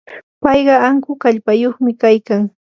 [0.43, 2.41] paypa ankun kallpayuqmi kaykan.